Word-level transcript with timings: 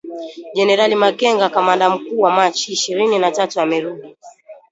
Jenerali 0.53 0.95
Makenga 0.95 1.49
kamanda 1.49 1.89
mkuu 1.89 2.19
wa 2.19 2.31
Machi 2.31 2.71
ishirni 2.73 3.19
na 3.19 3.31
tatu 3.31 3.61
amerudi 3.61 4.17